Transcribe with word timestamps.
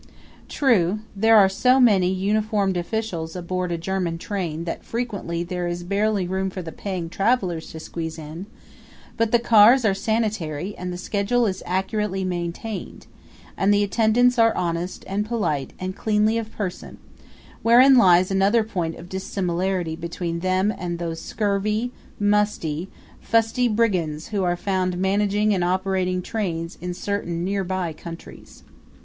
True, 0.49 1.01
there 1.15 1.37
are 1.37 1.47
so 1.47 1.79
many 1.79 2.11
uniformed 2.11 2.75
officials 2.75 3.35
aboard 3.35 3.71
a 3.71 3.77
German 3.77 4.17
train 4.17 4.63
that 4.63 4.83
frequently 4.83 5.43
there 5.43 5.67
is 5.67 5.83
barely 5.83 6.27
room 6.27 6.49
for 6.49 6.63
the 6.63 6.71
paying 6.71 7.07
travelers 7.07 7.69
to 7.69 7.79
squeeze 7.79 8.17
in; 8.17 8.47
but 9.15 9.31
the 9.31 9.37
cars 9.37 9.85
are 9.85 9.93
sanitary 9.93 10.75
and 10.75 10.91
the 10.91 10.97
schedule 10.97 11.45
is 11.45 11.61
accurately 11.67 12.23
maintained, 12.23 13.05
and 13.55 13.71
the 13.71 13.83
attendants 13.83 14.39
are 14.39 14.55
honest 14.57 15.03
and 15.07 15.27
polite 15.27 15.71
and 15.77 15.95
cleanly 15.95 16.35
of 16.39 16.51
person 16.51 16.97
wherein 17.61 17.95
lies 17.95 18.31
another 18.31 18.63
point 18.63 18.95
of 18.95 19.07
dissimilarity 19.07 19.95
between 19.95 20.39
them 20.39 20.73
and 20.75 20.97
those 20.97 21.21
scurvy, 21.21 21.91
musty, 22.19 22.89
fusty 23.19 23.67
brigands 23.67 24.29
who 24.29 24.43
are 24.43 24.57
found 24.57 24.97
managing 24.97 25.53
and 25.53 25.63
operating 25.63 26.23
trains 26.23 26.75
in 26.81 26.91
certain 26.91 27.43
nearby 27.43 27.93
countries. 27.93 28.63